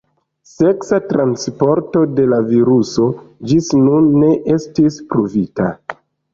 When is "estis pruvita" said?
4.59-5.73